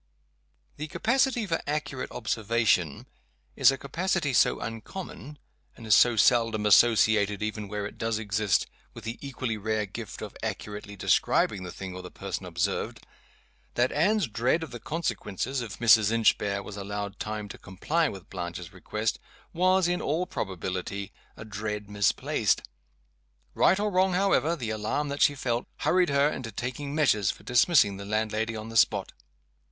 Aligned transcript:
The 0.77 0.87
capacity 0.87 1.45
for 1.45 1.61
accurate 1.67 2.09
observation 2.11 3.05
is 3.55 3.69
a 3.71 3.77
capacity 3.77 4.33
so 4.33 4.59
uncommon, 4.59 5.37
and 5.77 5.85
is 5.85 5.93
so 5.93 6.15
seldom 6.15 6.65
associated, 6.65 7.43
even 7.43 7.67
where 7.67 7.85
it 7.85 7.99
does 7.99 8.17
exist, 8.17 8.65
with 8.95 9.03
the 9.03 9.19
equally 9.21 9.57
rare 9.57 9.85
gift 9.85 10.23
of 10.23 10.35
accurately 10.41 10.95
describing 10.95 11.61
the 11.61 11.71
thing 11.71 11.93
or 11.93 12.01
the 12.01 12.09
person 12.09 12.47
observed, 12.47 13.05
that 13.75 13.91
Anne's 13.91 14.25
dread 14.25 14.63
of 14.63 14.71
the 14.71 14.79
consequences 14.79 15.61
if 15.61 15.77
Mrs. 15.77 16.11
Inchbare 16.11 16.63
was 16.63 16.77
allowed 16.77 17.19
time 17.19 17.47
to 17.49 17.59
comply 17.59 18.09
with 18.09 18.27
Blanches 18.27 18.73
request, 18.73 19.19
was, 19.53 19.87
in 19.87 20.01
all 20.01 20.25
probability, 20.25 21.13
a 21.37 21.45
dread 21.45 21.91
misplaced. 21.91 22.63
Right 23.53 23.79
or 23.79 23.91
wrong, 23.91 24.13
however, 24.13 24.55
the 24.55 24.71
alarm 24.71 25.09
that 25.09 25.21
she 25.21 25.35
felt 25.35 25.67
hurried 25.81 26.09
her 26.09 26.27
into 26.27 26.51
taking 26.51 26.95
measures 26.95 27.29
for 27.29 27.43
dismissing 27.43 27.97
the 27.97 28.05
landlady 28.05 28.55
on 28.55 28.69
the 28.69 28.77
spot. 28.77 29.11